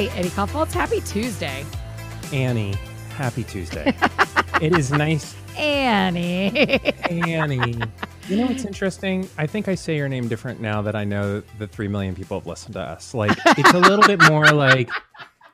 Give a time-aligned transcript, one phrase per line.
[0.00, 0.72] Hi, Eddie Kaufholz.
[0.72, 1.62] Happy Tuesday.
[2.32, 2.72] Annie,
[3.16, 3.94] happy Tuesday.
[4.62, 5.36] it is nice.
[5.58, 6.56] Annie.
[7.10, 7.82] Annie.
[8.28, 9.28] You know what's interesting?
[9.36, 12.38] I think I say your name different now that I know that three million people
[12.38, 13.12] have listened to us.
[13.12, 14.88] Like it's a little bit more like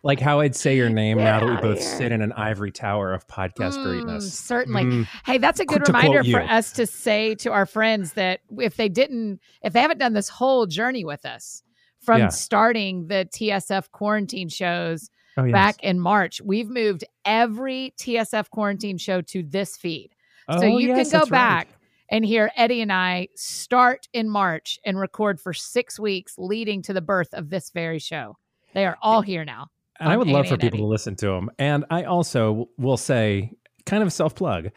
[0.02, 3.14] like how I'd say your name now that we both sit in an ivory tower
[3.14, 4.38] of podcast Mm, greatness.
[4.38, 4.84] certainly.
[4.84, 5.08] Mm.
[5.24, 8.76] Hey, that's a good To reminder for us to say to our friends that if
[8.76, 11.62] they didn't, if they haven't done this whole journey with us
[12.06, 12.28] from Yeah.
[12.28, 15.52] starting the TSF quarantine shows Oh, yes.
[15.52, 20.10] back in March, we've moved every TSF quarantine show to this feed.
[20.50, 21.36] so Oh, you yes, can go that's right.
[21.66, 21.68] back
[22.08, 26.92] and hear Eddie and I start in March and record for six weeks leading to
[26.94, 28.36] the birth of this very show.
[28.72, 29.66] They are all here now.
[30.00, 30.84] And I would love for people Eddie.
[30.84, 31.50] to listen to them.
[31.58, 33.50] And I also will say,
[33.86, 34.68] kind of self plug,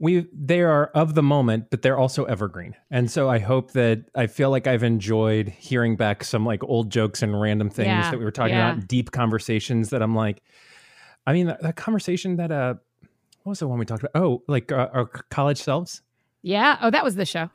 [0.00, 2.74] we they are of the moment, but they're also evergreen.
[2.90, 6.90] And so I hope that I feel like I've enjoyed hearing back some like old
[6.90, 8.72] jokes and random things Yeah, that we were talking yeah.
[8.72, 10.42] about, deep conversations that I'm like,
[11.26, 12.74] I mean, that, that conversation that uh,
[13.42, 14.20] what was the one we talked about?
[14.20, 16.00] Oh, like uh, our college selves.
[16.42, 16.78] Yeah.
[16.80, 17.50] Oh, that was the show.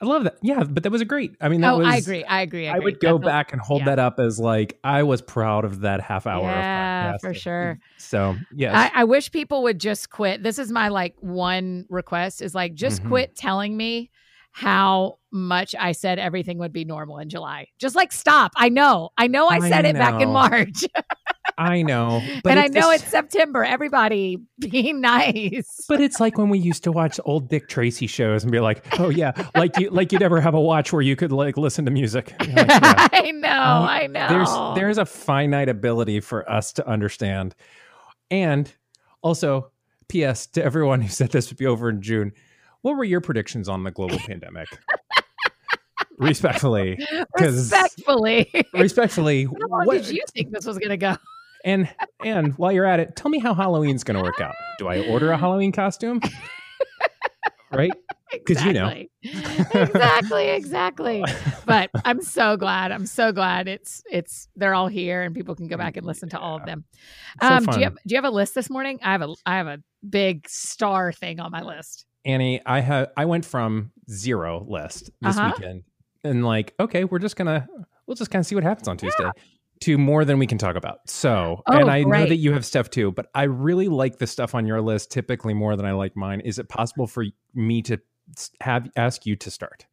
[0.00, 0.36] I love that.
[0.42, 1.34] Yeah, but that was a great.
[1.40, 1.88] I mean, that oh, was.
[1.88, 2.22] I agree.
[2.24, 2.68] I agree.
[2.68, 3.86] I, I would go That's a- back and hold yeah.
[3.86, 6.42] that up as like I was proud of that half hour.
[6.44, 7.80] Yeah, of for sure.
[7.96, 10.42] So yeah, I, I wish people would just quit.
[10.44, 13.08] This is my like one request is like just Mhm.
[13.08, 14.10] quit telling me
[14.52, 17.66] how much I said everything would be normal in July.
[17.78, 18.52] Just like stop.
[18.56, 19.10] I know.
[19.18, 20.30] I know I I said it back in.
[20.32, 20.84] March.
[21.56, 23.64] I know, but and I know just- it's September.
[23.64, 25.84] Everybody be nice.
[25.88, 28.84] But it's like when we used to watch old Dick Tracy shows and be like,
[29.00, 31.84] "Oh yeah, like you like you'd ever have a watch where you could like listen
[31.86, 33.08] to music." Like, yeah.
[33.12, 33.48] I know.
[33.48, 33.52] Oh,
[33.88, 34.28] I know.
[34.28, 37.54] There's there's a finite ability for us to understand,
[38.30, 38.72] and
[39.22, 39.70] also,
[40.08, 40.46] P.S.
[40.48, 42.32] to everyone who said this would be over in June,
[42.82, 44.68] what were your predictions on the global pandemic?
[46.26, 46.98] Respectfully,
[47.38, 48.50] respectfully.
[48.72, 51.16] respectfully, How long what- did you think this was going to go?
[51.64, 51.88] and
[52.24, 54.54] and while you're at it, tell me how Halloween's going to work out.
[54.78, 56.20] Do I order a Halloween costume?
[57.72, 57.92] right?
[58.46, 58.88] 'Cause you know.
[58.88, 59.10] Exactly.
[59.80, 61.24] exactly, exactly.
[61.64, 62.92] But I'm so glad.
[62.92, 66.28] I'm so glad it's it's they're all here and people can go back and listen
[66.30, 66.84] to all of them.
[67.40, 68.98] So Um, do you have do you have a list this morning?
[69.02, 72.04] I have a I have a big star thing on my list.
[72.24, 75.52] Annie, I have I went from zero list this Uh-huh.
[75.56, 75.84] weekend
[76.24, 77.66] and like, okay, we're just gonna
[78.06, 79.30] we'll just kind of see what happens on Tuesday.
[79.82, 81.08] To more than we can talk about.
[81.08, 84.26] So, Oh, and I know that you have stuff too, but I really like the
[84.26, 86.40] stuff on your list typically more than I like mine.
[86.40, 87.24] Is it possible for
[87.54, 88.00] me to
[88.60, 89.86] have ask you to start?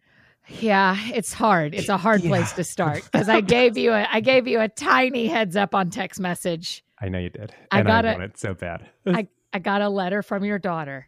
[0.48, 1.76] Yeah, it's hard.
[1.76, 4.68] It's a hard place to start because I gave you a I gave you a
[4.70, 6.84] tiny heads up on text message.
[7.00, 7.54] I know you did.
[7.72, 8.22] I and got I it.
[8.22, 8.90] it so bad.
[9.06, 11.08] I I got a letter from your daughter,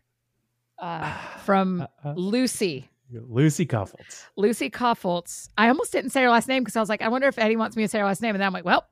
[0.78, 1.12] uh,
[1.46, 2.90] from Uh, uh, Lucy.
[3.12, 4.26] Lucy Kaufholz.
[4.36, 5.50] Lucy Kaufholz.
[5.58, 7.56] I almost didn't say her last name because I was like, I wonder if Eddie
[7.56, 8.36] wants me to say her last name.
[8.36, 8.86] And then I'm like, well,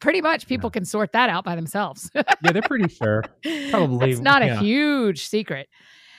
[0.00, 2.10] pretty much people can sort that out by themselves.
[2.14, 3.22] Yeah, they're pretty sure.
[3.70, 4.54] Probably, it's not yeah.
[4.54, 5.68] a huge secret.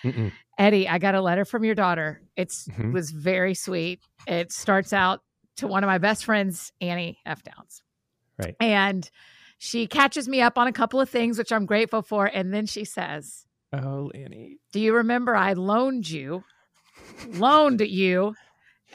[0.03, 0.31] Mm-mm.
[0.57, 2.21] Eddie, I got a letter from your daughter.
[2.37, 2.93] It's Mhm.
[2.93, 3.99] was very sweet.
[4.27, 5.21] It starts out
[5.57, 7.41] to one of my best friends, Annie F.
[7.43, 7.81] Downs.
[8.37, 8.55] Right.
[8.59, 9.09] And
[9.57, 12.25] she catches me up on a couple of things, which I'm grateful for.
[12.25, 14.57] And then she says, Oh, Annie.
[14.71, 16.43] Do you remember I loaned you,
[17.29, 18.35] loaned you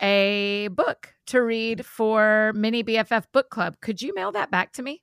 [0.01, 3.77] a book to read for Mini BFF Book Club?
[3.81, 5.03] Could you mail that back to me?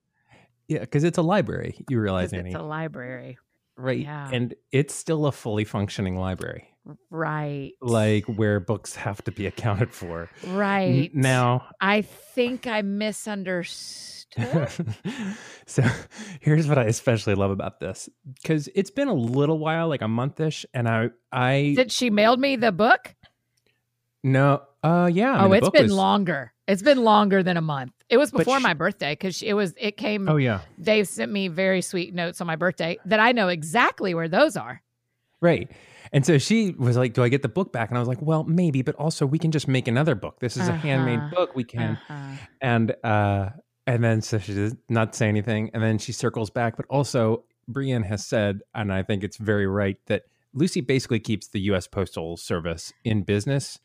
[0.68, 1.84] Yeah, because it's a library.
[1.90, 3.38] You realize, Annie, it's a library.
[3.78, 4.00] right?
[4.00, 4.30] yeah.
[4.32, 6.75] And it's still a fully functioning library,
[7.10, 7.72] Right.
[7.82, 10.30] like where books have to be accounted for.
[10.44, 11.10] N- right.
[11.16, 14.16] now, I think I misunderstood.
[15.66, 15.84] so
[16.42, 18.10] here's what I especially love about this
[18.42, 22.40] because it's been a little while, like a monthish, and I, I Did she mailed
[22.40, 23.16] me the book?
[24.24, 25.34] no, uh, yeah.
[25.34, 26.52] I mean, oh, it's been was- longer.
[26.68, 27.92] It's been longer than a month.
[28.10, 29.74] It was before sh- my birthday because it was.
[29.78, 30.28] It came.
[30.28, 34.14] Oh yeah, Dave sent me very sweet notes on my birthday that I know exactly
[34.16, 34.82] where those are.
[35.42, 35.70] right.
[36.14, 38.22] And so she was like, "Do I get the book back?" And I was like,
[38.22, 40.40] "Well, maybe, but also we can just make another book.
[40.40, 41.30] This is a handmade Uh-huh.
[41.36, 41.56] book.
[41.56, 42.36] We can." Uh-huh.
[42.62, 43.50] and uh
[43.88, 47.44] and then so she does not say anything and then she circles back but also
[47.68, 50.24] brienne has said and i think it's very right that
[50.54, 53.80] lucy basically keeps the us postal service in business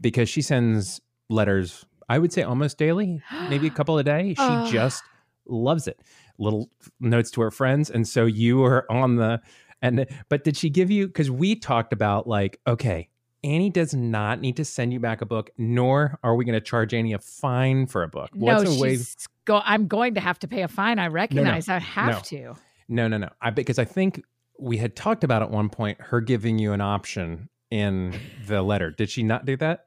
[0.00, 1.84] because she sends letters.
[2.08, 4.34] I would say almost daily, maybe a couple a day.
[4.36, 4.62] She Oh.
[4.70, 5.02] just
[5.46, 6.00] loves it.
[6.38, 6.70] Little
[7.00, 9.40] notes to her friends, and so you are on the
[9.82, 10.06] and.
[10.28, 11.06] But did she give you?
[11.06, 13.08] Because we talked about like, okay,
[13.42, 16.60] Annie does not need to send you back a book, nor are we going to
[16.60, 18.30] charge Annie a fine for a book.
[18.34, 18.96] no, a way?
[18.96, 19.62] she's go.
[19.64, 20.98] I'm going to have to pay a fine.
[20.98, 21.68] I recognize.
[21.68, 22.54] I have to.
[22.88, 23.28] No, no, no.
[23.40, 24.22] I because I think
[24.58, 28.14] we had talked about at one point her giving you an option in
[28.46, 28.90] the letter.
[28.90, 29.86] Did she not do that?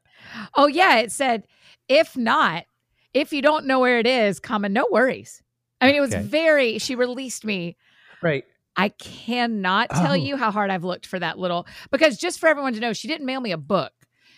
[0.56, 1.46] Oh yeah, it said
[1.90, 2.66] if not,
[3.14, 5.44] if you don't know where it is, comma, no worries.
[5.82, 6.24] I mean, it was Okay.
[6.24, 6.78] very.
[6.80, 7.76] She released me.
[8.22, 8.46] Right.
[8.76, 10.16] I cannot tell Oh.
[10.16, 13.08] you how hard I've looked for that little because just for everyone to know, she
[13.08, 13.94] didn't mail me a book.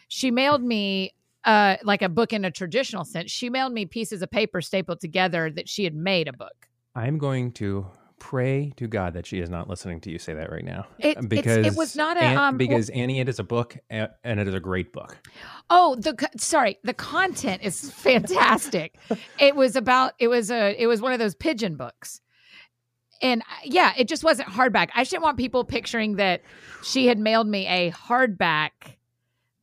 [0.07, 1.13] She mailed me
[1.45, 3.31] uh like a book in a traditional sense.
[3.31, 6.67] She mailed me pieces of paper stapled together that she had made a book.
[6.95, 7.85] I'm going to
[8.17, 10.87] pray to God that she is not listening to you say that right now.
[10.99, 14.09] It- because it was not a, An- um, because Annie it is a book and
[14.23, 15.17] it is a great book.
[15.69, 18.97] Oh, the sorry, the content is fantastic.
[19.39, 22.21] it was about it was a it was one of those pigeon books.
[23.21, 24.89] And uh, yeah, it just wasn't hardback.
[24.95, 26.41] I didn't want people picturing that
[26.83, 28.69] she had mailed me a hardback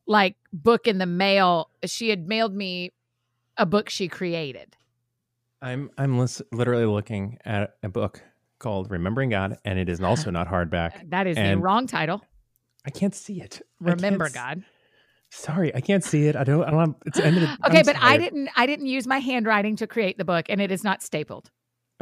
[0.07, 1.69] like book in the mail.
[1.85, 2.91] She had mailed me
[3.57, 4.75] a book she created.
[5.61, 8.21] I'm I'm lis- literally looking at a book
[8.59, 11.09] called Remembering God, and it is also not hardback.
[11.09, 12.21] That is the wrong title.
[12.85, 13.61] I can't see it.
[13.79, 14.63] Remember God.
[15.29, 16.35] Sorry, I can't see it.
[16.35, 16.63] I don't.
[16.63, 16.95] I don't.
[17.05, 17.67] It's the end of the.
[17.67, 20.61] Okay, I'm but I didn't I didn't use my handwriting to create the book and
[20.61, 21.49] it is not stapled.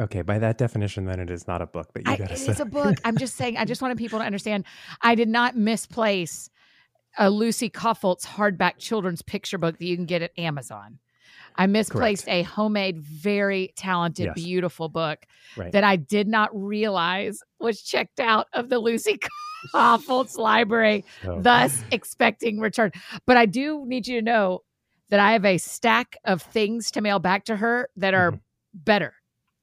[0.02, 1.88] Okay, by that definition, then it is not a book.
[1.92, 2.96] But you I, gotta it say is a book.
[3.04, 3.56] I'm just saying.
[3.56, 4.64] I just wanted people to understand.
[5.00, 6.50] I did not misplace
[7.18, 10.98] a Lucy Kaufholz's hardback children's picture book that you can get at Amazon.
[11.56, 14.34] I misplaced a homemade, very talented, Yes.
[14.34, 15.18] beautiful book
[15.56, 15.70] right.
[15.72, 19.18] that I did not realize was checked out of the Lucy
[19.74, 22.92] Kaufholz's library, So- thus expecting return.
[23.26, 24.62] But I do need you to know
[25.10, 28.40] that I have a stack of things to mail back to her that are Mhm.
[28.72, 29.12] better.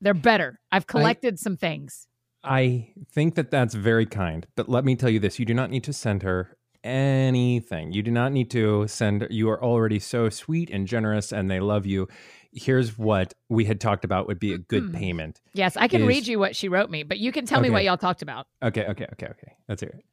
[0.01, 0.59] They're better.
[0.71, 2.07] I've collected some things.
[2.43, 5.69] I think that that's very kind, but let me tell you this: you do not
[5.69, 7.91] need to send her anything.
[7.91, 9.27] You do not need to send.
[9.29, 12.07] You are already so sweet and generous, and they love you.
[12.51, 14.95] Here's what we had talked about would be a good Mm.
[14.95, 15.41] payment.
[15.53, 17.69] Yes, I can is- read you what she wrote me, but you can tell me
[17.69, 18.47] what y'all talked about.
[18.63, 19.53] Okay, okay, okay, okay.
[19.67, 20.05] Let's hear it.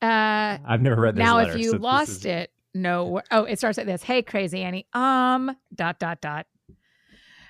[0.00, 3.20] Uh, I've never read this now, letter, if you so lost is- it, no.
[3.30, 4.02] Oh, it starts like this.
[4.02, 4.86] Hey, crazy Annie.
[4.92, 6.46] Um, dot dot dot.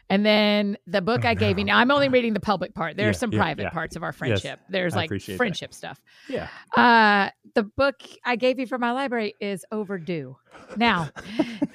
[0.08, 1.64] And then the book Oh, I gave you.
[1.64, 2.96] Now I'm only reading the public part.
[2.96, 3.70] There Yeah, are some yeah, private yeah.
[3.70, 4.60] parts of our friendship.
[4.68, 5.38] There's I like appreciate that.
[5.38, 6.00] friendship stuff.
[6.28, 10.36] yeah, Uh, the book I gave you from my library is overdue.
[10.76, 11.08] Now,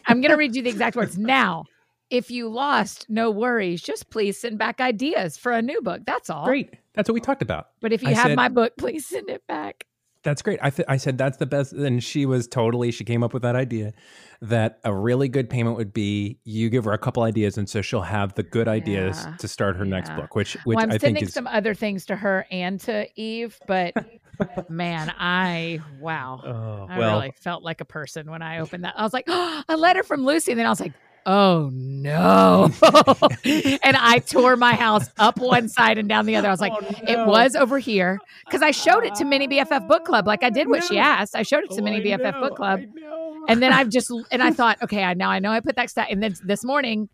[0.06, 1.18] I'm going to read you the exact words.
[1.18, 1.66] Now,
[2.10, 3.82] if you lost, no worries.
[3.82, 6.02] Just please send back ideas for a new book.
[6.06, 6.46] That's all.
[6.46, 6.74] great.
[6.94, 7.68] That's what we talked about.
[7.82, 9.86] But if you I have said- my book, please send it back.
[10.24, 10.60] That's great.
[10.62, 12.92] I th- I said that's the best, and she was totally.
[12.92, 13.94] She came up with that idea
[14.42, 17.82] that a really good payment would be you give her a couple ideas, and so
[17.82, 19.36] she'll have the good ideas Yeah.
[19.38, 21.74] to start her next book, which which well, I'm I think sending is some other
[21.74, 23.94] things to her and to Eve, but
[24.70, 26.42] man, I wow.
[26.44, 27.20] oh, I well.
[27.20, 28.94] really felt like a person when I opened that.
[28.98, 30.52] I was like, oh, a letter from Lucy.
[30.52, 30.94] And then I was like,
[31.26, 32.72] oh no.
[33.44, 36.48] and I tore my house up one side and down the other.
[36.48, 38.20] I was like, Oh, it was over here.
[38.46, 40.28] Because I showed it to Mini BFF Book Club.
[40.28, 41.36] Like I did what she asked.
[41.36, 42.80] I showed it to Oh, Mini BFF Book Club.
[43.48, 45.90] And then I've just, and I thought, okay, I, now I know I put that
[45.90, 46.08] stuff.
[46.10, 47.10] And then this morning,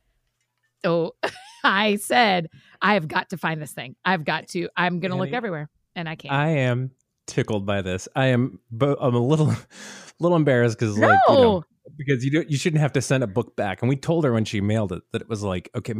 [0.83, 1.15] so
[1.63, 2.49] I said,
[2.81, 3.95] I have got to find this thing.
[4.05, 5.69] I've got to, I'm going to look everywhere.
[5.95, 6.33] And I can't.
[6.33, 6.91] I am
[7.25, 8.07] tickled by this.
[8.15, 9.53] I am, bo- I'm a little,
[10.19, 11.63] little embarrassed because like you know, No.
[11.95, 13.81] Because you don't, you shouldn't have to send a book back.
[13.81, 15.93] And we told her when she mailed it that it was like, okay,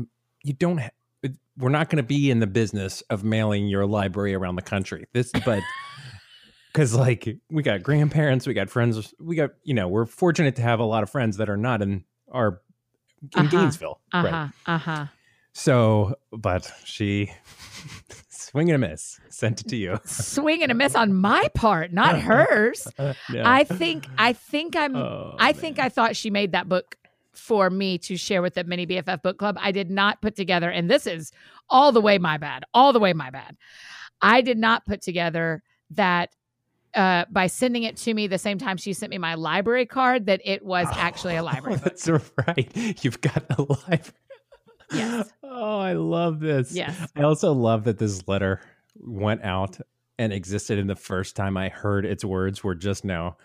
[0.44, 0.80] you don't.
[0.80, 0.90] Ha-
[1.58, 5.08] we're not going to be in the business of mailing your library around the country.
[5.14, 5.64] This, but
[6.74, 10.62] because like we got grandparents, we got friends, we got you know, we're fortunate to
[10.62, 12.62] have a lot of friends that are not in our
[13.36, 13.50] in Uh-huh.
[13.50, 14.50] Gainesville, uh right?
[14.68, 15.06] Uh huh.
[15.54, 17.32] So, but she
[18.58, 20.00] swing and a miss sent it to you.
[20.06, 22.88] Swing and a miss on my part, not hers.
[22.98, 23.44] Yeah.
[23.46, 26.98] I think, I think I'm, Oh, I think I thought she made that book
[27.34, 29.58] for me to share with the Mini BFF Book Club.
[29.62, 31.32] I did not put together, and this is
[31.70, 33.56] all the way my bad, all the way my bad.
[34.22, 35.62] I did not put together
[35.92, 36.32] that
[36.96, 40.26] uh, by sending it to me the same time she sent me my library card
[40.26, 41.84] that it was actually a library book.
[41.96, 43.04] That's right.
[43.04, 44.02] You've got a library.
[44.92, 45.32] Yes.
[45.44, 46.72] Oh, I love this.
[46.74, 46.96] Yes.
[47.16, 48.62] I also love that this letter
[48.96, 49.80] went out
[50.20, 53.38] and existed in the first time I heard its words were just now.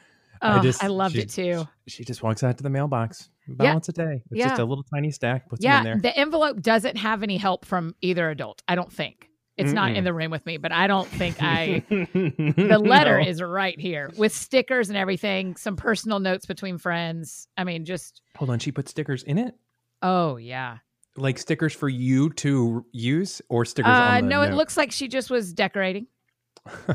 [0.42, 1.66] Oh, I, just- loved she- it too.
[1.88, 4.22] She just walks out to the mailbox about once a day.
[4.30, 6.00] It's just a little tiny stack, puts them in Yeah, there.
[6.00, 8.62] the envelope doesn't have any help from either adult.
[8.68, 9.28] I don't think.
[9.56, 11.84] It's not in the room with me, but I don't think I.
[11.90, 13.28] The letter No.
[13.28, 17.46] is right here with stickers and everything, some personal notes between friends.
[17.56, 19.54] I mean, just Hold on, she put stickers in it?
[20.02, 20.78] oh yeah.
[21.16, 24.90] Like stickers for you to use or stickers Uh, on the no, it looks like
[24.92, 26.06] she just was decorating,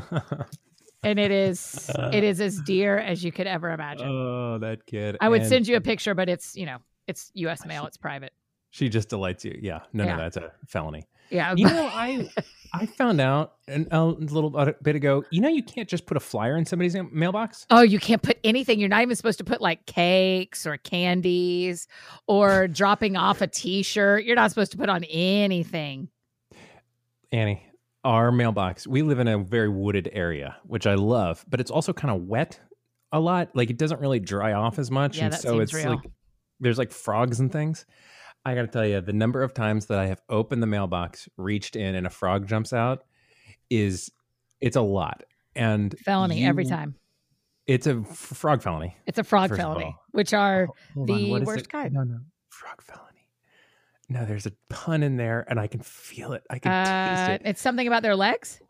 [1.02, 4.08] and it is it is as dear as you could ever imagine.
[4.08, 5.16] oh, that kid.
[5.20, 7.64] I would And send you a picture, but it's you know it's U.S.
[7.64, 8.32] mail, it's private.
[8.70, 9.58] She just delights you.
[9.62, 9.80] Yeah.
[9.92, 10.16] No, Yeah.
[10.16, 11.06] no, that's a felony.
[11.30, 12.28] Yeah, You know, I
[12.72, 14.50] I found out an, a little
[14.82, 15.24] bit ago.
[15.30, 17.66] You know, you can't just put a flyer in somebody's mailbox.
[17.70, 18.78] Oh, you can't put anything.
[18.80, 21.88] You're not even supposed to put like cakes or candies
[22.26, 24.24] or dropping off a t-shirt.
[24.24, 26.08] You're not supposed to put on anything.
[27.32, 27.62] Annie,
[28.04, 28.86] our mailbox.
[28.86, 32.22] We live in a very wooded area, which I love, but it's also kind of
[32.22, 32.58] wet
[33.12, 33.50] a lot.
[33.54, 35.90] Like it doesn't really dry off as much, Yeah, and so it's real.
[35.90, 36.10] like
[36.60, 37.86] there's like frogs and things.
[38.48, 41.28] I got to tell you, the number of times that I have opened the mailbox,
[41.36, 43.04] reached in, and a frog jumps out
[43.70, 44.10] is
[44.60, 45.24] it's a lot.
[45.54, 46.94] And Felony every time.
[47.66, 48.96] It's a f- frog felony.
[49.06, 51.68] It's a frog felony, which are Hold on, the what is worst it?
[51.68, 51.92] kind.
[51.92, 53.04] No, no, frog felony.
[54.08, 56.42] No, there's a pun in there, and I can feel it.
[56.48, 57.48] I can uh, taste it.
[57.50, 58.62] it's something about their legs.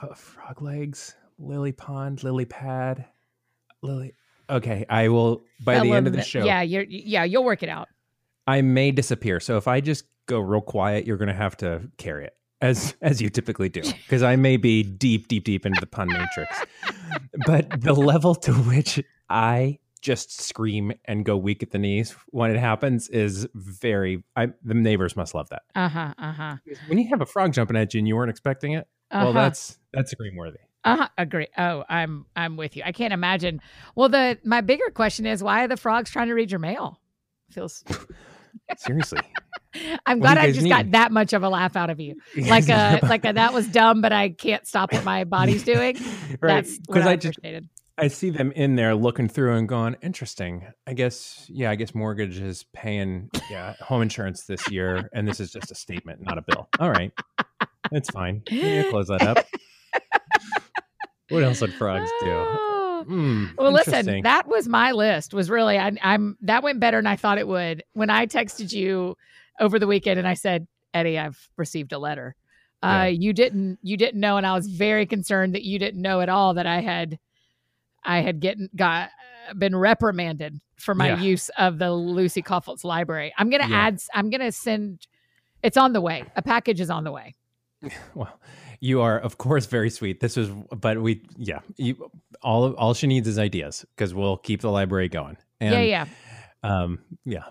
[0.00, 3.04] Uh, frog legs, lily pond, lily pad,
[3.82, 4.14] lily.
[4.50, 6.44] Okay, I will by the end of the Element- show.
[6.44, 7.88] Yeah, you're yeah, you'll work it out.
[8.46, 9.40] I may disappear.
[9.40, 12.94] So if I just go real quiet, you're going to have to carry it as
[13.02, 16.56] as you typically do, because I may be deep, deep, deep into the pun matrix.
[17.46, 22.50] But the level to which I just scream and go weak at the knees when
[22.50, 24.22] it happens is very.
[24.36, 25.62] I the neighbors must love that.
[25.74, 26.14] Uh huh.
[26.18, 26.56] Uh huh.
[26.88, 29.24] When you have a frog jumping at you and you weren't expecting it, Uh-huh.
[29.26, 30.58] well, that's that's scream worthy.
[30.84, 31.08] Uh-huh.
[31.18, 31.48] Agree.
[31.56, 32.82] Oh, I'm I'm with you.
[32.84, 33.60] I can't imagine.
[33.94, 37.00] Well, the my bigger question is why are the frogs trying to read your mail?
[37.50, 37.82] Feels.
[38.78, 39.20] Seriously.
[40.06, 42.16] I'm What glad I just got that much of a laugh out of you.
[42.36, 45.62] Like a uh, like a that was dumb, but I can't stop what my body's
[45.74, 45.96] doing.
[46.40, 47.38] right That's because I, I just.
[47.96, 50.66] I see them in there looking through and going, interesting.
[50.84, 55.38] I guess, yeah, I guess mortgage is paying, yeah, home insurance this year, and this
[55.38, 56.68] is just a statement, not a bill.
[56.80, 57.12] All right,
[57.92, 58.42] that's fine.
[58.50, 59.46] Yeah, close that up.
[61.28, 62.30] what else would frogs do?
[62.30, 62.73] Oh,
[63.04, 65.34] Hmm, Well, listen, that was my list.
[65.34, 67.82] Was really I, I'm that went better than I thought it would.
[67.92, 69.16] When I texted you
[69.60, 72.34] over the weekend and I said, Eddie, I've received a letter.
[72.82, 73.02] Yeah.
[73.02, 76.20] Uh, you didn't you didn't know, and I was very concerned that you didn't know
[76.20, 77.18] at all that I had
[78.04, 79.08] I had getting got
[79.50, 81.20] uh, been reprimanded for my Yeah.
[81.20, 83.32] use of the Lucy Kaufholz's library.
[83.38, 83.86] I'm gonna Yeah.
[83.86, 84.00] add.
[84.12, 85.06] I'm gonna send.
[85.62, 86.24] It's on the way.
[86.36, 87.34] A package is on the way.
[88.14, 88.38] well,
[88.84, 90.20] you are, of course, very sweet.
[90.20, 92.10] This was, but we, yeah, you,
[92.42, 95.36] all all she needs is ideas because we'll keep the library going.
[95.60, 96.06] And, yeah, yeah.
[96.62, 97.44] Um, yeah,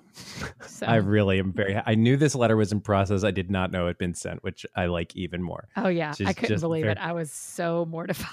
[0.65, 1.79] So, I really am very.
[1.85, 3.23] I knew this letter was in process.
[3.23, 5.67] I did not know it had been sent, which I like even more.
[5.77, 6.97] oh yeah, I couldn't believe very- it.
[6.99, 8.29] I was so mortified.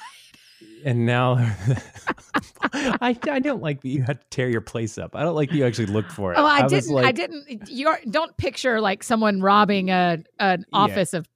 [0.85, 1.35] And now,
[2.73, 5.14] I I don't like that you had to tear your place up.
[5.16, 6.38] I don't like that you actually looked for it.
[6.38, 6.97] Oh, I, was didn't.
[7.04, 7.69] I didn't.
[7.71, 10.64] You don't picture like someone robbing a an Yeah.
[10.73, 11.30] office of uh,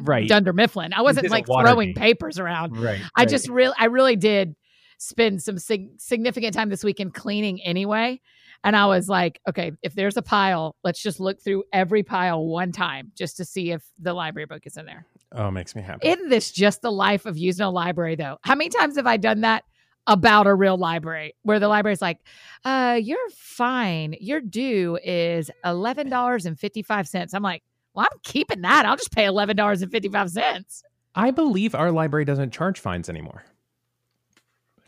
[0.00, 0.28] Right.
[0.28, 0.92] Dunder Mifflin.
[0.92, 2.76] I wasn't like throwing papers around.
[2.76, 3.00] Right.
[3.16, 3.28] I right.
[3.28, 4.54] just really, I really did
[4.98, 8.20] spend some sig- significant time this weekend cleaning anyway.
[8.64, 12.44] And I was like, okay, if there's a pile, let's just look through every pile
[12.44, 15.04] one time just to see if the library book is in there.
[15.32, 16.08] Oh, it makes me happy.
[16.08, 18.38] Isn't this just the life of using a library, though?
[18.42, 19.64] How many times have I done that
[20.06, 22.18] about a real library where the library's like,
[22.64, 24.14] uh, you're fine.
[24.20, 27.34] Your due is $11.55.
[27.34, 27.62] I'm like,
[27.94, 28.86] well, I'm keeping that.
[28.86, 30.82] I'll just pay $11.55.
[31.14, 33.44] I believe our library doesn't charge fines anymore.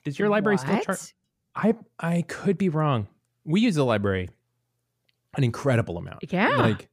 [0.04, 1.14] Does your library still charge?
[1.54, 3.08] I I could be wrong.
[3.44, 4.30] We use the library
[5.36, 6.24] an incredible amount.
[6.30, 6.56] Yeah.
[6.56, 6.88] Like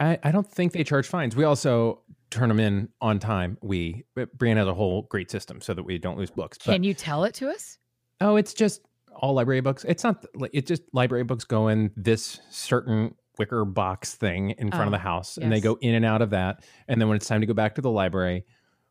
[0.00, 1.36] I, I don't think they charge fines.
[1.36, 3.58] We also turn them in on time.
[3.62, 6.58] We Brian has a whole great system so that we don't lose books.
[6.64, 7.78] But Can you tell it to us?
[8.20, 8.82] oh, it's just
[9.14, 9.84] all library books.
[9.88, 14.70] It's not like it's just library books go in this certain wicker box thing in
[14.70, 16.64] front of Oh, the house and they go in and out of that.
[16.88, 18.44] And then when it's time to go back to the library,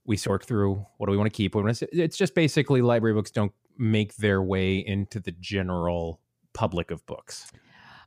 [0.05, 1.53] we sort through what do we want to keep?
[1.55, 6.19] We want to, it's just basically library books don't make their way into the general
[6.53, 7.51] public of books.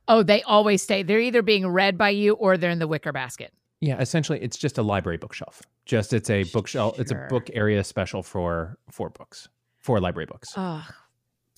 [0.07, 1.03] Oh, they always stay.
[1.03, 3.53] They're either being read by you or they're in the wicker basket.
[3.81, 5.61] Yeah, essentially it's just a library bookshelf.
[5.85, 9.47] Just it's a bookshelf, it's a book area special for for books,
[9.79, 10.49] for library books.
[10.57, 10.85] Oh,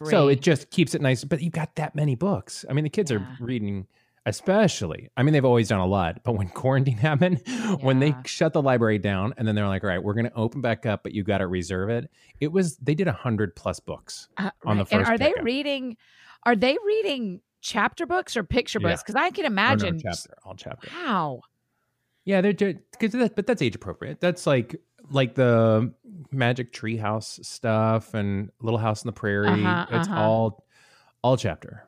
[0.03, 1.23] So it just keeps it nice.
[1.23, 2.63] But you've got that many books.
[2.69, 3.17] I mean, the kids Yeah.
[3.17, 3.87] are reading,
[4.27, 5.09] especially.
[5.15, 7.41] I mean, they've always done a lot, but when quarantine happened,
[7.81, 10.35] when they shut the library down, and then they're like, "All right, we're going to
[10.35, 13.55] open back up, but you got to reserve it." It was they did a hundred
[13.55, 14.27] plus books.
[14.37, 14.93] Uh, on the right.
[14.93, 15.97] and first are they reading?
[16.43, 18.89] Are they reading chapter books or picture Yeah.
[18.89, 19.01] books?
[19.01, 19.99] Because I can Oh, no, imagine.
[19.99, 20.89] chapter, all chapter.
[20.93, 21.41] Wow.
[22.25, 24.19] Yeah, they're because that, but that's age appropriate.
[24.19, 24.75] That's like
[25.09, 25.93] like the
[26.31, 29.47] Magic Treehouse stuff and Little House on the Prairie.
[29.47, 30.19] Uh-huh, it's uh-huh.
[30.19, 30.65] all
[31.23, 31.87] all chapter.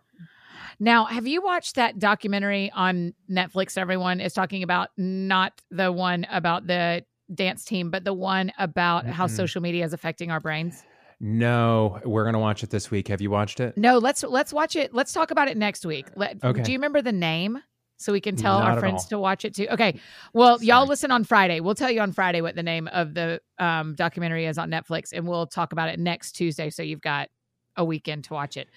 [0.79, 3.77] Now, have you watched that documentary on Netflix?
[3.77, 9.05] Everyone is talking about not the one about the dance team, but the one about
[9.05, 9.36] how Mm-mm.
[9.36, 10.83] social media is affecting our brains.
[11.19, 13.09] No, we're gonna watch it this week.
[13.09, 13.77] Have you watched it?
[13.77, 14.93] No, let's let's watch it.
[14.93, 16.07] Let's talk about it next week.
[16.15, 16.62] Let, Okay.
[16.63, 17.62] Do you remember the name?
[17.98, 19.09] So we can tell Not our friends all.
[19.09, 19.67] to watch it too.
[19.71, 20.00] Okay.
[20.33, 21.59] Well, y'all listen on Friday.
[21.59, 25.09] We'll tell you on Friday what the name of the um, documentary is on Netflix,
[25.12, 26.69] and we'll talk about it next Tuesday.
[26.69, 27.27] So you've got
[27.79, 28.69] a weekend to watch it.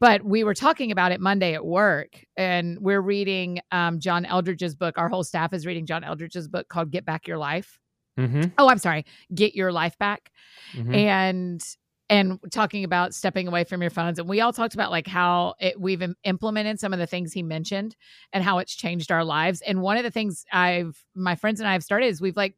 [0.00, 4.74] But we were talking about it Monday at work, and we're reading um, John Eldredge's
[4.74, 4.98] book.
[4.98, 7.78] Our whole staff is reading John Eldredge's book called "Get Back Your Life."
[8.18, 8.42] Mm-hmm.
[8.58, 10.32] Oh, I'm sorry, "Get Your Life Back."
[10.74, 10.94] Mhm.
[10.96, 11.62] and
[12.10, 15.52] and talking about stepping away from your phones and we all talked about like how
[15.60, 17.94] it, we've im- implemented some of the things he mentioned
[18.32, 21.68] and how it's changed our lives and one of the things i've my friends and
[21.68, 22.54] i have started is we've like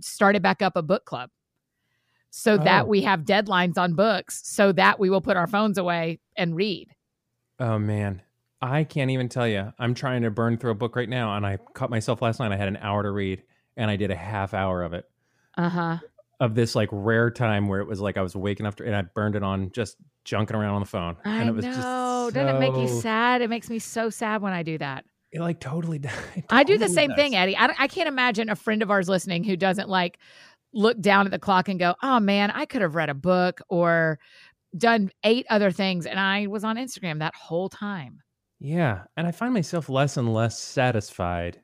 [0.00, 1.30] started back up a book club
[2.34, 2.88] so that Oh.
[2.88, 6.88] we have deadlines on books so that we will put our phones away and read
[7.60, 8.22] Oh man,
[8.60, 9.72] I can't even tell you.
[9.78, 12.50] I'm trying to burn through a book right now, and I caught myself last night.
[12.50, 13.42] I had an hour to read,
[13.76, 15.04] and I did a half hour of it.
[15.56, 15.98] uh-huh
[16.40, 19.02] Of this like rare time where it was like I was waking up, and I
[19.02, 22.34] burned it on just junking around on the phone, i and it was know just
[22.34, 25.40] doesn't it make you sad it makes me so sad when i do that It
[25.40, 25.98] like totally.
[25.98, 27.16] does- it I do the same does.
[27.16, 27.56] thing, Eddie.
[27.56, 30.18] I, I can't imagine a friend of ours listening who doesn't like
[30.72, 33.60] look down at the clock and go, "Oh man, I could have read a book
[33.68, 34.18] or
[34.76, 38.22] done eight other things, and I was on Instagram that whole time."
[38.60, 41.60] Yeah, and I find myself less and less satisfied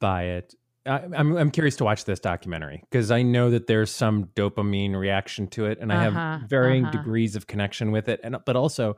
[0.00, 0.54] by it.
[0.86, 4.94] I, I'm I'm curious to watch this documentary because I know that there's some dopamine
[4.94, 6.92] reaction to it, and I Uh-huh, have varying uh-huh.
[6.92, 8.20] degrees of connection with it.
[8.22, 8.96] And but also,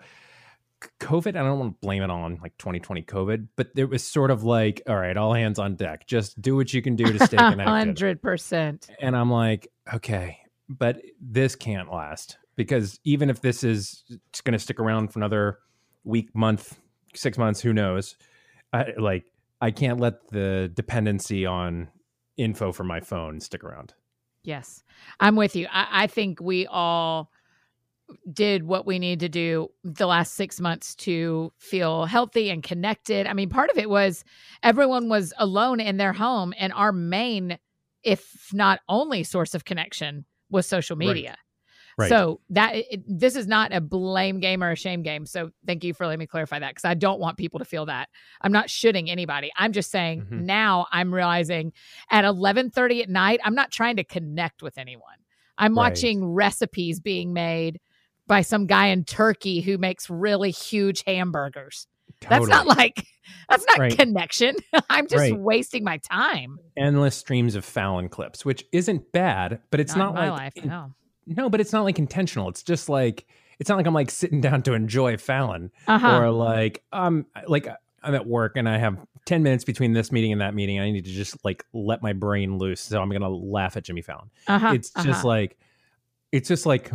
[1.00, 1.28] COVID.
[1.28, 4.44] I don't want to blame it on like 2020 COVID, but it was sort of
[4.44, 6.06] like, all right, all hands on deck.
[6.06, 7.66] Just do what you can do to stay connected.
[7.66, 8.88] Hundred percent.
[9.00, 14.04] And I'm like, okay, but this can't last because even if this is
[14.44, 15.58] going to stick around for another
[16.04, 16.78] week, month,
[17.14, 18.16] six months, who knows?
[18.72, 19.24] I like
[19.60, 21.88] I can't let the dependency on
[22.36, 23.94] info from my phone stick around.
[24.44, 24.82] Yes,
[25.20, 25.66] I'm with you.
[25.70, 27.30] I, I think we all
[28.32, 33.26] did what we need to do the last six months to feel healthy and connected.
[33.26, 34.24] I mean, part of it was
[34.62, 37.58] everyone was alone in their home, and our main,
[38.02, 41.36] if not only, source of connection was social media.
[41.98, 42.08] Right.
[42.08, 45.26] So that it, this is not a blame game or a shame game.
[45.26, 47.86] So thank you for letting me clarify that because I don't want people to feel
[47.86, 48.08] that.
[48.40, 49.50] I'm not shooting anybody.
[49.56, 50.44] I'm just saying Mhm.
[50.44, 51.72] now I'm realizing
[52.10, 55.16] at 11:30 at night I'm not trying to connect with anyone.
[55.58, 55.90] I'm Right.
[55.90, 57.80] watching recipes being made
[58.28, 61.86] by some guy in Turkey who makes really huge hamburgers.
[62.28, 63.04] That's not like
[63.48, 63.96] that's not Right.
[63.96, 64.56] connection.
[64.90, 65.38] I'm just Right.
[65.38, 66.58] wasting my time.
[66.76, 70.56] endless streams of Fallon clips, which isn't bad, but it's not not, in my like
[70.56, 70.64] life.
[70.64, 70.94] No.
[71.26, 72.48] no, but it's not like intentional.
[72.48, 73.26] It's just like
[73.58, 75.70] it's not like I'm like sitting down to enjoy Fallon.
[75.86, 76.20] Uh-huh.
[76.20, 77.68] or like um like
[78.02, 80.80] I'm at work and I have 10 minutes between this meeting and that meeting.
[80.80, 82.80] I need to just like let my brain loose.
[82.80, 84.30] So I'm going to laugh at Jimmy Fallon.
[84.46, 84.72] uh-huh.
[84.74, 85.28] it's just uh-huh.
[85.28, 85.58] like
[86.32, 86.90] it's just like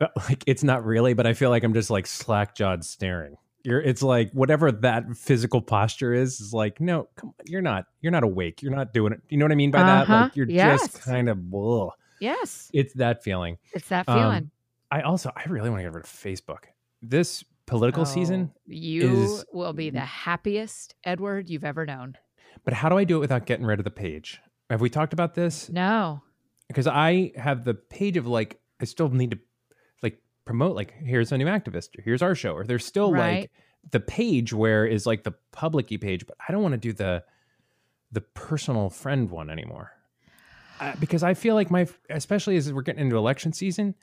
[0.28, 3.36] like it's not really, but I feel like I'm just like slack-jawed staring.
[3.62, 7.86] You're it's like whatever that physical posture is is like no, come on, you're not
[8.00, 8.62] you're not awake.
[8.62, 9.20] You're not doing it.
[9.30, 10.02] You know what I mean by that?
[10.02, 10.12] Uh-huh.
[10.24, 10.80] Like you're Yes.
[10.82, 11.90] just kind of ugh.
[12.20, 13.56] yes, It's that feeling.
[13.72, 14.50] it's that Um, feeling.
[14.90, 16.64] I also I really want to get rid of Facebook.
[17.00, 22.18] This political season Oh, you is- will be the happiest Edward you've ever known.
[22.64, 24.40] But how do I do it without getting rid of the page?
[24.68, 25.70] Have we talked about this?
[25.70, 26.22] No.
[26.68, 29.38] Because I have the page of like, I still need to
[30.44, 33.40] promote, like, here's a new activist, or here's our show, or there's still Right.
[33.42, 33.50] like
[33.90, 37.24] the page where is like the public page, but I don't want to do the
[38.12, 39.90] the personal friend one anymore.
[40.80, 43.94] Uh, because I feel like my, especially as we're getting into election season,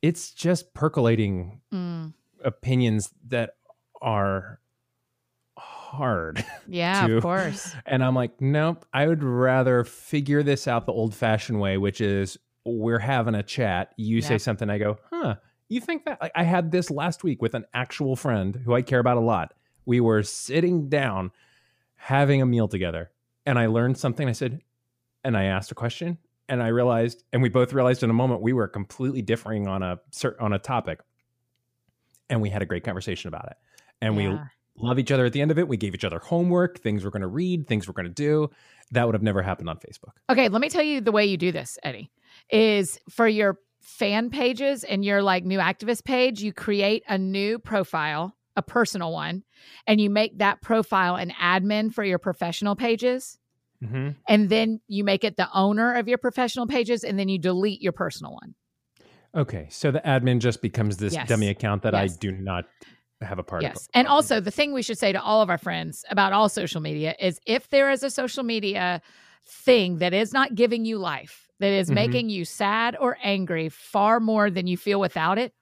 [0.00, 2.14] it's just percolating Mm.
[2.44, 3.54] opinions that
[4.00, 4.58] are
[5.56, 6.44] hard.
[6.68, 7.74] Yeah, To- of course.
[7.86, 12.00] And I'm like, nope, I would rather figure this out the old fashioned way, which
[12.00, 13.92] is we're having a chat.
[13.96, 15.36] You say something, I go, huh,
[15.68, 16.20] you think that?
[16.20, 19.20] Like, I had this last week with an actual friend who I care about a
[19.20, 19.54] lot.
[19.84, 21.32] We were sitting down
[21.96, 23.10] having a meal together,
[23.46, 24.28] and I learned something.
[24.28, 24.60] I said,
[25.24, 28.42] and I asked a question, and I realized, and we both realized in a moment
[28.42, 29.98] we were completely differing on a
[30.38, 31.00] on a topic,
[32.28, 33.56] and we had a great conversation about it.
[34.00, 34.36] And we
[34.76, 35.68] love each other at the end of it.
[35.68, 38.50] We gave each other homework, things we're going to read, things we're going to do.
[38.90, 40.12] That would have never happened on Facebook.
[40.28, 42.10] Okay, let me tell you the way you do this, Eddie.
[42.50, 47.58] Is for your fan pages and your like new activist page, you create a new
[47.58, 49.42] profile a personal one,
[49.86, 53.38] and you make that profile an admin for your professional pages.
[53.82, 57.38] hmm And then you make it the owner of your professional pages, and then you
[57.38, 58.54] delete your personal one.
[59.34, 61.28] Okay, so the admin just becomes this Yes.
[61.28, 62.12] dummy account that Yes.
[62.14, 62.66] I do not
[63.22, 63.76] have a part Yes.
[63.76, 63.88] of.
[63.94, 66.80] And also, the thing we should say to all of our friends about all social
[66.80, 69.00] media is if there is a social media
[69.46, 71.94] thing that is not giving you life, that is Mhm.
[71.94, 75.54] making you sad or angry far more than you feel without it,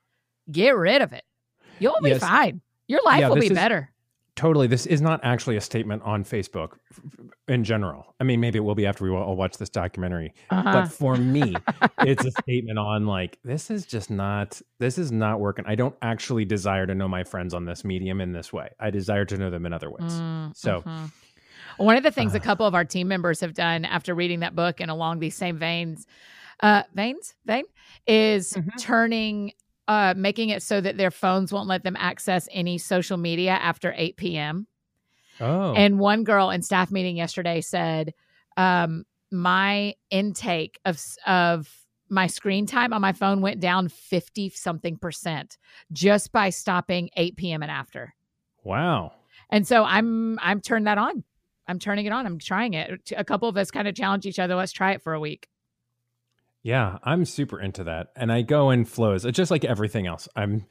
[0.51, 1.25] get rid of it.
[1.79, 2.21] You'll be Yes.
[2.21, 2.61] fine.
[2.89, 3.91] Your life Yeah, will be is- better.
[4.37, 6.79] Totally, this is not actually a statement on Facebook
[7.47, 8.15] in general.
[8.19, 10.33] I mean, maybe it will be after we all watch this documentary.
[10.49, 10.63] Uh-huh.
[10.73, 11.55] But for me,
[11.99, 15.67] it's a statement on like this is just not this is not working.
[15.69, 18.71] I don't actually desire to know my friends on this medium in this way.
[18.81, 20.13] I desire to know them in other ways.
[20.15, 21.11] Mm, So- mhm.
[21.85, 22.43] One of the things a Uh.
[22.43, 25.59] couple of our team members have done after reading that book and along these same
[25.59, 26.07] veins,
[26.61, 27.64] uh, veins, vein,
[28.07, 28.77] is Mhm.
[28.79, 29.53] turning,
[29.88, 33.95] uh, making it so that their phones won't let them access any social media after
[33.97, 34.66] 8 p.m.
[35.40, 38.12] Oh, And one girl in staff meeting yesterday said,
[38.57, 41.75] um, "My intake of of
[42.09, 45.57] my screen time on my phone went down fifty something percent
[45.93, 47.62] just by stopping 8 p.m.
[47.62, 48.14] and after."
[48.64, 49.12] wow.
[49.51, 51.25] And so I'm I'm turning that on.
[51.70, 52.26] I'm turning it on.
[52.26, 53.12] I'm trying it.
[53.16, 54.54] A couple of us kind of challenge each other.
[54.56, 55.48] Let's try it for a week.
[56.62, 58.09] Yeah, I'm super into that.
[58.16, 59.24] And I go in flows.
[59.24, 60.28] It's just like everything else.
[60.37, 60.66] I'm,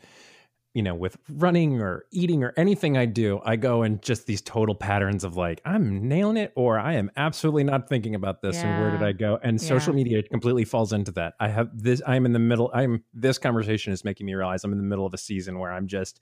[0.76, 4.42] you know, with running or eating or anything I do, I go in just these
[4.42, 8.64] total patterns of like, I'm nailing it or I am absolutely not thinking about this
[8.64, 9.40] and where did I go?
[9.42, 11.34] And social media completely falls into that.
[11.40, 14.72] I have this, I'm in the middle, I'm, this conversation is making me realize I'm
[14.74, 16.22] in the middle of a season where I'm just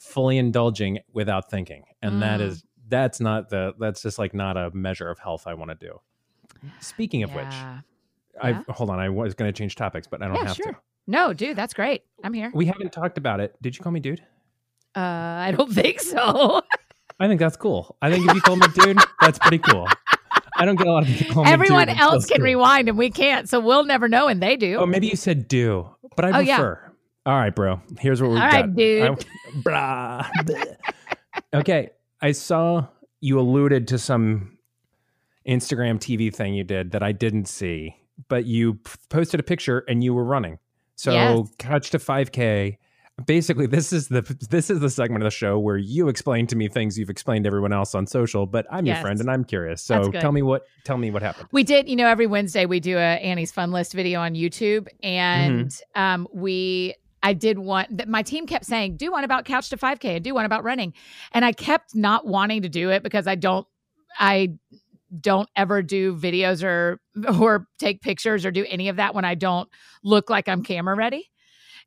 [0.00, 1.84] fully indulging without thinking.
[2.02, 2.44] And that Mm.
[2.44, 5.74] is, that's not the, that's just like not a measure of health I want to
[5.86, 6.00] do.
[6.80, 7.46] Speaking of which,
[8.42, 8.62] I Yeah.
[8.68, 8.98] hold on.
[8.98, 10.72] I was going to change topics, but I don't Yeah, have sure.
[10.72, 10.78] to.
[11.06, 12.02] No, dude, that's great.
[12.22, 12.50] I'm here.
[12.54, 13.56] We haven't talked about it.
[13.62, 14.20] Did you call me dude?
[14.94, 16.60] Uh, I don't think so.
[17.18, 17.96] I think that's cool.
[18.02, 19.86] I think if you call me dude, that's pretty cool.
[20.56, 21.96] I don't get a lot of people call me Everyone dude.
[21.98, 22.44] Else can cool.
[22.44, 24.76] rewind and we can't, so we'll never know, and they do.
[24.76, 26.56] Oh, maybe you said do, but I Oh, yeah.
[26.56, 26.92] prefer.
[27.26, 27.80] All right, bro.
[27.98, 28.52] Here's what we All got.
[28.52, 29.02] right, dude.
[29.10, 29.16] I-
[29.64, 30.26] blah.
[31.54, 31.90] okay,
[32.22, 32.86] I saw
[33.20, 34.58] you alluded to some
[35.46, 37.96] Instagram TV thing you did that I didn't see,
[38.28, 38.78] but you
[39.08, 40.58] posted a picture and you were running.
[40.96, 41.54] So Yes.
[41.58, 42.76] couch to 5K.
[43.26, 46.56] Basically, this is the this is the segment of the show where you explain to
[46.56, 49.44] me things you've explained to everyone else on social, but I'm your friend and I'm
[49.44, 49.82] curious.
[49.82, 51.48] So tell me what tell me what happened.
[51.52, 54.88] We did, you know, every Wednesday we do a Annie's Fun List video on YouTube,
[55.02, 56.00] and Mm-hmm.
[56.00, 56.94] um, we.
[57.22, 60.24] I did one that my team kept saying, do one about couch to 5K and
[60.24, 60.94] do one about running.
[61.32, 63.66] And I kept not wanting to do it because I don't,
[64.18, 64.54] I
[65.20, 67.00] don't ever do videos or,
[67.38, 69.68] or take pictures or do any of that when I don't
[70.02, 71.28] look like I'm camera ready.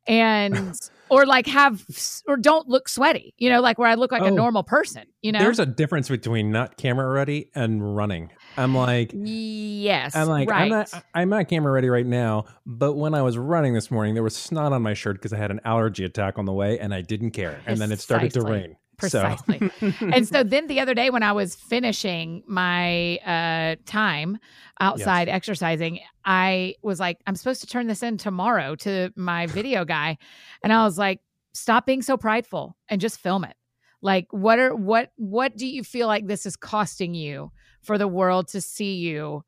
[0.06, 0.72] And,
[1.10, 1.84] or like have,
[2.26, 4.34] or don't look sweaty, you know, like where I look like a Oh.
[4.34, 5.38] normal person, you know?
[5.38, 8.30] There's a difference between not camera ready and running.
[8.56, 10.14] I'm like yes.
[10.14, 10.62] I'm like, right.
[10.62, 12.46] I'm not, I'm not camera ready right now.
[12.66, 15.36] But when I was running this morning, there was snot on my shirt because I
[15.36, 17.60] had an allergy attack on the way, and I didn't care.
[17.66, 18.76] And then it started to rain.
[18.96, 19.58] Precisely.
[19.80, 24.38] So, and so then the other day when I was finishing my uh, time
[24.80, 29.84] outside exercising, I was like, I'm supposed to turn this in tomorrow to my video
[29.84, 30.16] guy.
[30.62, 31.20] And I was like,
[31.52, 33.56] stop being so prideful and just film it.
[34.00, 37.50] Like what are what what do you feel like this is costing you
[37.84, 39.44] for the world to see you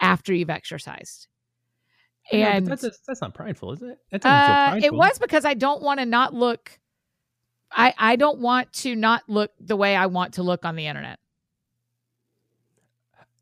[0.00, 1.28] after you've exercised?
[2.32, 3.98] And that's, that's not prideful, is it?
[4.10, 4.86] That doesn't uh, prideful.
[4.86, 6.78] it was because I don't want to not look.
[7.70, 10.86] I I don't want to not look the way I want to look on the
[10.86, 11.20] internet.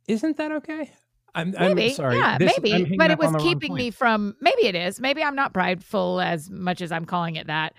[0.06, 0.90] Isn't that okay?
[1.34, 2.16] I'm, Maybe, I'm sorry.
[2.16, 4.36] yeah, This- maybe, but it was keeping me from.
[4.40, 5.00] Maybe it is.
[5.00, 7.74] Maybe I'm not prideful as much as I'm calling it that.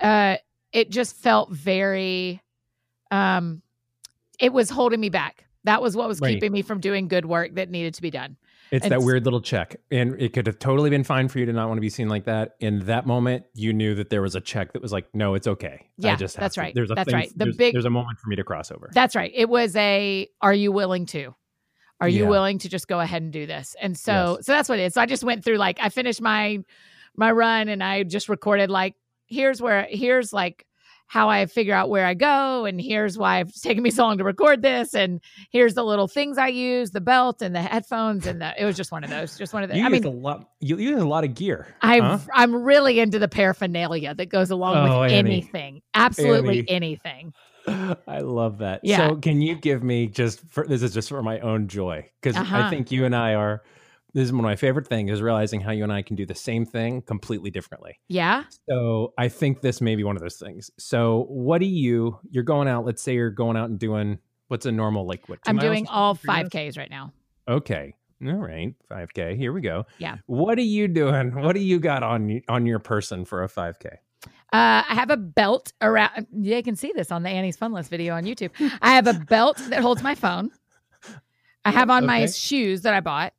[0.00, 0.36] Uh,
[0.72, 2.42] it just felt very.
[3.10, 3.62] Um,
[4.38, 5.45] it was holding me back.
[5.66, 6.34] That was what was Right.
[6.34, 8.36] keeping me from doing good work that needed to be done.
[8.72, 9.76] It's and that weird little check.
[9.92, 12.08] And it could have totally been fine for you to not want to be seen
[12.08, 12.56] like that.
[12.58, 15.46] In that moment, you knew that there was a check that was like, no, it's
[15.46, 15.78] okay.
[15.82, 16.74] I Yeah, just have that's to- right.
[16.74, 17.28] There's a That's thing- right.
[17.36, 18.90] The there's, big- there's a moment for me to cross over.
[18.92, 19.30] That's right.
[19.34, 20.28] It was a.
[20.40, 21.34] Are you willing to?
[22.00, 22.28] Are you Yeah.
[22.30, 23.74] willing to just go ahead and do this?
[23.80, 24.46] And so, Yes.
[24.46, 24.94] so that's what it is.
[24.94, 26.58] So I just went through like I finished my
[27.16, 28.94] my run and I just recorded like
[29.26, 30.66] here's where here's like
[31.08, 34.18] how I figure out where I go and here's why it's taken me so long
[34.18, 38.26] to record this and here's the little things I use the belt and the headphones
[38.26, 40.04] and the it was just one of those just one of the you I mean
[40.04, 40.48] a lot.
[40.60, 41.68] You use a lot of gear.
[41.82, 42.18] I huh?
[42.34, 45.30] I'm really into the paraphernalia that goes along Oh, with Annie.
[45.32, 46.70] anything absolutely Annie.
[46.70, 47.32] anything
[48.06, 48.80] I love that.
[48.84, 49.08] Yeah.
[49.08, 52.36] So, can you give me just for this is just for my own joy because
[52.36, 52.58] Uh-huh.
[52.64, 53.62] I think you and I are
[54.16, 56.24] this is one of my favorite things is realizing how you and I can do
[56.24, 58.00] the same thing completely differently.
[58.08, 58.44] Yeah.
[58.66, 60.70] So I think this may be one of those things.
[60.78, 62.18] So what do you?
[62.30, 62.86] You're going out.
[62.86, 64.16] Let's say you're going out and doing
[64.48, 65.40] what's a normal like what?
[65.46, 67.12] I'm miles, doing all 5Ks right now.
[67.46, 67.94] Okay.
[68.26, 68.74] All right.
[68.90, 69.36] 5K.
[69.36, 69.84] Here we go.
[69.98, 70.16] Yeah.
[70.24, 71.34] What are you doing?
[71.34, 73.98] What do you got on y- on your person for a 5K?
[74.24, 74.30] Uh,
[74.88, 76.26] I have a belt around.
[76.32, 78.50] Yeah, you can see this on the Annie's Fun List video on YouTube.
[78.80, 80.50] I have a belt that holds my phone.
[81.66, 83.34] I have on my shoes that I bought,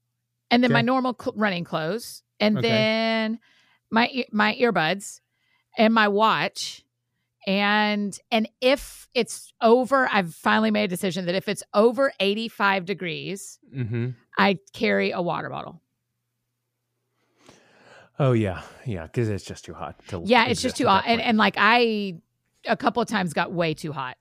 [0.52, 2.68] and then my normal cl- running clothes, and Okay.
[2.68, 3.40] then
[3.92, 5.22] my e- my earbuds,
[5.78, 6.84] and my watch,
[7.46, 12.48] and and if it's over, I've finally made a decision that if it's over eighty
[12.48, 14.10] five degrees, Mm-hmm.
[14.38, 15.82] I carry a water bottle.
[18.20, 19.96] Oh yeah, yeah, because it's just too hot.
[20.08, 21.04] To Yeah, it's just too hot.
[21.06, 22.16] And, and like I,
[22.66, 24.18] a couple of times got way too hot.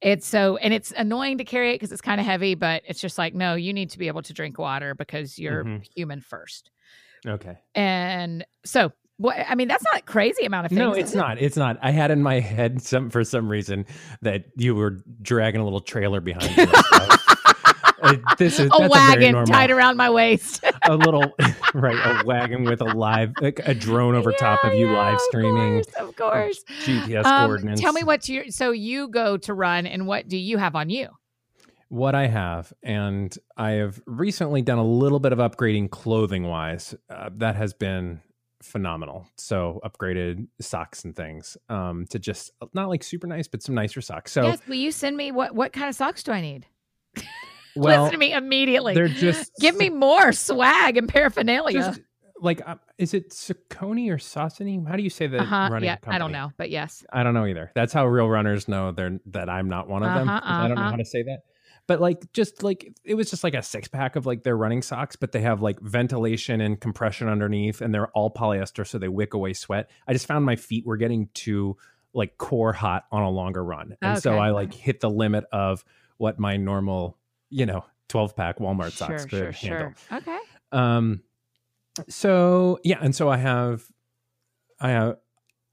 [0.00, 3.00] It's so, and it's annoying to carry it because it's kind of heavy, but it's
[3.00, 5.84] just like, no, you need to be able to drink water because you're Mhm.
[5.96, 6.70] human first.
[7.26, 7.58] okay.
[7.74, 10.78] And so, what, I mean, that's not a crazy amount of things.
[10.78, 11.16] No, it's it?
[11.16, 11.38] not.
[11.42, 11.76] It's not.
[11.82, 13.84] I had in my head some for some reason
[14.22, 16.66] that you were dragging a little trailer behind you.
[18.02, 19.46] And this is A wagon normal.
[19.52, 20.62] tied around my waist.
[20.84, 21.34] a little
[21.74, 25.20] right a wagon with a live like a drone over top of you Yeah, live
[25.22, 25.98] streaming Of course.
[26.08, 26.64] Of course.
[26.86, 27.80] GPS Um, coordinates.
[27.80, 30.90] tell me what's your, so you go to run and what do you have on
[30.90, 31.08] you?
[31.90, 36.94] what I have, and I have recently done a little bit of upgrading clothing wise.
[37.08, 38.20] Uh, that has been
[38.62, 39.26] phenomenal.
[39.38, 44.02] So upgraded socks and things um, to just not like super nice, but some nicer
[44.02, 44.32] socks.
[44.32, 44.58] So yes.
[44.68, 46.66] Will you send me what, what kind of socks do I need?
[47.82, 48.94] well, Listen to me immediately.
[48.94, 51.78] they're just Give me more swag and paraphernalia.
[51.78, 52.00] just
[52.40, 54.86] like uh, is it Saucony or Saucony?
[54.86, 55.68] How do you say the uh-huh.
[55.70, 57.04] running Yeah, I don't know, but yes.
[57.12, 57.72] I don't know either.
[57.74, 60.28] That's how real runners know they're that I'm not one of them.
[60.28, 60.90] Uh-huh, I don't know uh-huh.
[60.90, 61.40] how to say that.
[61.86, 64.82] But like just like it was just like a six pack of like their running
[64.82, 69.08] socks, but they have like ventilation and compression underneath and they're all polyester so they
[69.08, 69.90] wick away sweat.
[70.06, 71.76] I just found my feet were getting too
[72.12, 73.96] like core hot on a longer run.
[74.02, 75.84] And so I like hit the limit of
[76.16, 77.16] what my normal,
[77.50, 79.92] you know, 12 pack Walmart socks sure, could sure, handle.
[80.08, 80.18] sure.
[80.18, 80.38] Okay.
[80.72, 81.22] Um,
[82.08, 83.84] so yeah, and so I have,
[84.80, 85.16] I have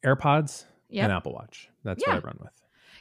[0.05, 1.03] AirPods Yep.
[1.03, 1.69] and Apple Watch.
[1.83, 2.15] That's Yeah.
[2.15, 2.51] what I run with.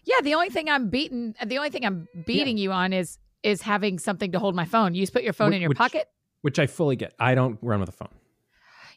[0.04, 3.62] Yeah, the only thing I'm beating the only thing I'm beating you on is is
[3.62, 4.94] having something to hold my phone.
[4.94, 6.08] You just put your phone Wh- in your which- pocket.
[6.42, 7.14] which I fully get.
[7.18, 8.08] I don't run with a phone.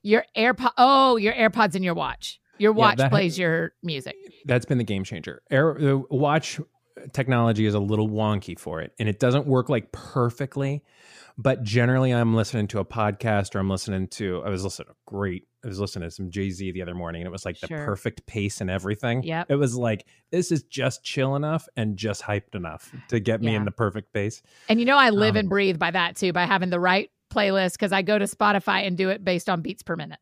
[0.04, 2.40] Your AirPod oh, your AirPods in your watch.
[2.58, 4.16] Your watch that- plays your music.
[4.46, 5.42] That's been the game changer.
[5.52, 6.60] Air, the watch
[7.14, 10.84] technology is a little wonky for it, and it doesn't work like perfectly.
[11.40, 14.42] But generally, I'm listening to a podcast or I'm listening to.
[14.44, 15.48] I was listening to great.
[15.64, 17.68] I was listening to some Jay Z the other morning, and it was like the
[17.68, 19.22] perfect pace and everything.
[19.24, 23.42] yeah It was like this is just chill enough and just hyped enough to get
[23.42, 23.58] me Yeah.
[23.58, 24.42] in the perfect pace.
[24.70, 27.12] And you know I live Um, and breathe by that too, by having the right
[27.32, 30.20] playlist because I go to Spotify and do it based on beats per minute.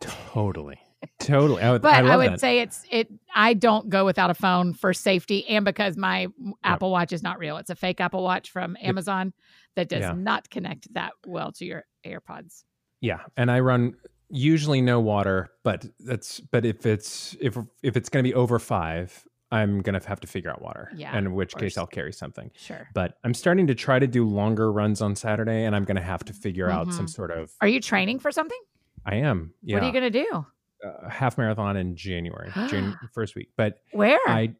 [0.00, 0.78] Totally,
[1.18, 1.62] totally.
[1.62, 2.40] I would, But I I, would that.
[2.40, 3.08] say it's it.
[3.34, 6.28] I don't go without a phone for safety and because my
[6.62, 7.56] Apple Watch is not real.
[7.56, 9.32] It's a fake Apple Watch from Amazon
[9.76, 10.12] that does Yeah.
[10.12, 12.64] not connect that well to your AirPods.
[13.00, 13.94] Yeah, and I run
[14.30, 18.58] usually no water, but that's but if it's if if it's going to be over
[18.58, 20.90] five, I'm going to have to figure out water.
[20.96, 21.76] Yeah, and in which case.
[21.78, 22.50] I'll carry something.
[22.56, 22.88] Sure.
[22.94, 26.02] But I'm starting to try to do longer runs on Saturday, and I'm going to
[26.02, 27.10] have to figure out some Mhm.
[27.10, 27.52] sort of.
[27.60, 28.58] Are you training for something?
[29.06, 29.52] I am.
[29.62, 30.46] Yeah, What are you going to do?
[30.84, 33.48] A half marathon in January, Jan- first week.
[33.56, 34.18] But Where?
[34.26, 34.54] I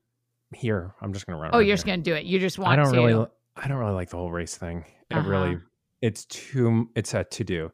[0.55, 1.51] here I'm just going to run.
[1.53, 2.25] oh, you're just going to do it.
[2.25, 3.01] You just want I don't to.
[3.05, 3.27] really.
[3.57, 4.85] I don't really like the whole race thing.
[5.11, 5.29] It Uh-huh.
[5.29, 5.59] really.
[6.03, 6.91] It's too.
[6.95, 7.73] It's a to do.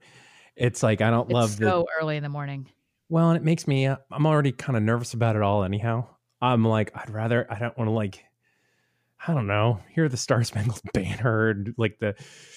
[0.57, 2.69] It's like I don't it's love the so early in the morning.
[3.09, 6.07] Well, and it makes me, uh, I'm already kind of nervous about it all, anyhow.
[6.41, 8.25] I'm like, I'd rather, I don't want to, like,
[9.27, 12.15] I don't know, hear the Star Spangled Banner, like the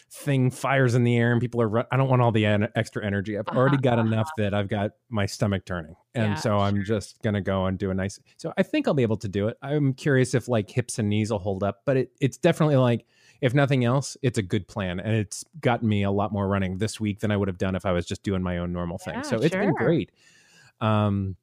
[0.09, 2.69] thing fires in the air and people are, run- I don't want all the en-
[2.75, 3.37] extra energy.
[3.37, 5.95] I've already Uh-huh, got enough that I've got my stomach turning.
[6.15, 8.87] And Yeah, so I'm just going to go and do a nice, so I think
[8.87, 9.57] I'll be able to do it.
[9.61, 13.05] I'm curious if like hips and knees will hold up, but it, it's definitely like,
[13.41, 15.01] if nothing else, it's a good plan.
[15.01, 17.75] And it's gotten me a lot more running this week than I would have done
[17.75, 19.15] if I was just doing my own normal thing.
[19.15, 20.11] Yeah, so it's been great.
[20.81, 21.35] Um,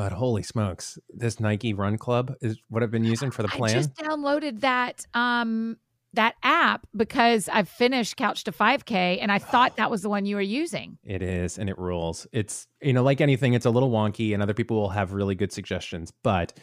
[0.00, 3.76] but holy smokes, this Nike Run Club is what I've been using for the plan.
[3.76, 5.76] I just downloaded that um
[6.14, 10.24] that app because I've finished Couch to 5K and I thought that was the one
[10.24, 10.96] you were using.
[11.04, 12.26] It is, and it rules.
[12.32, 15.34] It's you know, like anything, it's a little wonky, and other people will have really
[15.34, 16.14] good suggestions.
[16.22, 16.54] But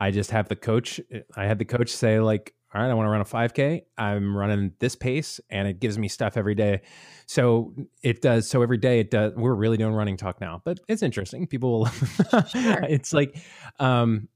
[0.00, 1.00] I just have the coach.
[1.36, 3.82] I had the coach say like, "All right, I want to run a 5K.
[3.98, 6.82] I'm running this pace, and it gives me stuff every day."
[7.26, 8.48] So it does.
[8.48, 9.34] So every day it does.
[9.34, 11.46] We're really doing running talk now, but it's interesting.
[11.46, 11.86] People will.
[11.86, 12.82] Sure.
[12.88, 13.36] it's like,
[13.78, 14.28] um,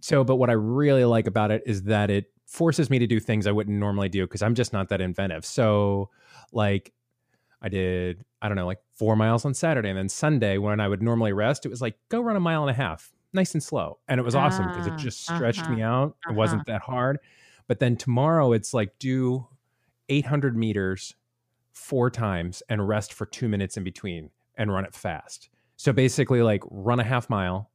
[0.00, 0.24] so.
[0.24, 3.46] But what I really like about it is that it forces me to do things
[3.46, 5.44] I wouldn't normally do because I'm just not that inventive.
[5.44, 6.10] So,
[6.52, 6.92] like
[7.62, 9.88] I did, I don't know, like four miles on Saturday.
[9.88, 12.62] And then Sunday, when I would normally rest, it was like, go run a mile
[12.62, 13.98] and a half, nice and slow.
[14.08, 16.16] And it was awesome because it Ah, just stretched uh-huh, me out.
[16.26, 16.34] It uh-huh.
[16.34, 17.20] wasn't that hard.
[17.72, 19.46] But then tomorrow, it's like, do
[20.10, 21.14] 800 meters
[21.72, 25.48] four times and rest for two minutes in between and run it fast.
[25.78, 27.70] So basically, like, run a half mile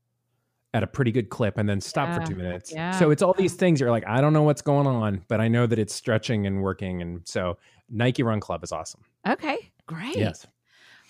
[0.76, 2.72] at a pretty good clip and then stop Yeah, for two minutes.
[2.72, 2.92] yeah.
[2.92, 5.48] So it's all these things you're like, I don't know what's going on, but I
[5.48, 7.02] know that it's stretching and working.
[7.02, 7.58] And so
[7.90, 9.02] Nike Run Club is awesome.
[9.28, 9.58] Okay,
[9.88, 10.16] great.
[10.16, 10.46] Yes.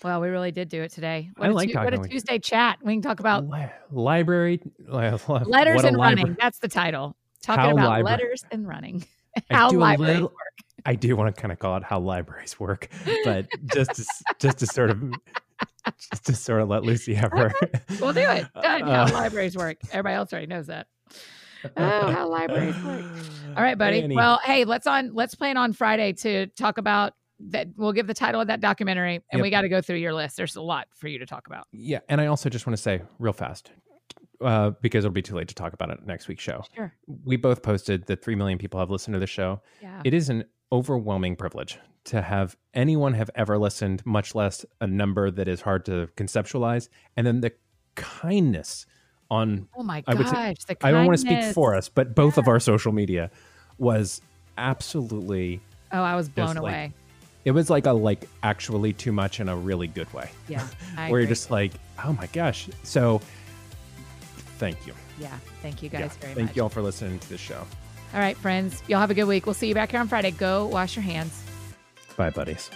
[0.02, 1.28] Well, we really did do it today.
[1.36, 1.98] I What a like Tu- what a.
[2.08, 2.78] Tuesday chat.
[2.82, 6.36] We can talk about Li- library letters and libra- running.
[6.40, 7.17] That's the title.
[7.42, 9.04] Talking about libra- letters and running.
[9.50, 10.34] How do libraries little- work.
[10.86, 12.88] I do want to kind of call it how libraries work,
[13.24, 14.04] but just to,
[14.38, 15.12] just to sort of
[16.10, 17.52] just to sort of let Lucy have her.
[18.00, 18.46] We'll do it.
[18.62, 18.82] Done.
[18.82, 19.78] Uh, how libraries work.
[19.90, 20.86] Everybody else already knows that.
[21.76, 23.04] Oh, how libraries work.
[23.56, 24.02] All right, buddy.
[24.02, 24.14] Annie.
[24.14, 27.68] Well, hey, let's on let's plan on Friday to talk about that.
[27.76, 29.42] We'll give the title of that documentary, and Yep.
[29.42, 30.36] we got to go through your list.
[30.36, 31.66] There's a lot for you to talk about.
[31.72, 33.72] yeah, and I also just want to say real fast,
[34.40, 36.62] uh, because it'll be too late to talk about it next week's show.
[36.74, 36.92] Sure.
[37.24, 39.60] We both posted that three million people have listened to the show.
[39.82, 40.00] Yeah.
[40.04, 45.30] It is an overwhelming privilege to have anyone have ever listened, much less a number
[45.30, 47.52] that is hard to conceptualize, and then the
[47.96, 48.86] kindness
[49.30, 50.18] on oh my I gosh.
[50.18, 52.92] would say- the I don't want to speak for us, but both of our social
[52.92, 53.30] media
[53.78, 54.20] was
[54.56, 56.92] absolutely Oh, I was blown Just like- away.
[57.44, 60.30] it was like a like actually too much in a really good way.
[60.48, 60.66] Yeah.
[60.96, 61.72] I where you're just like,
[62.04, 62.68] oh my gosh.
[62.82, 63.20] So
[64.58, 64.92] thank you.
[65.18, 65.36] Yeah.
[65.62, 66.56] Thank you guys Yeah, very thank much.
[66.56, 67.66] you all for listening to the show.
[68.14, 68.82] All right, friends.
[68.88, 69.46] Y'all have a good week.
[69.46, 70.30] We'll see you back here on Friday.
[70.30, 71.42] Go wash your hands.
[72.16, 72.70] Bye, buddies.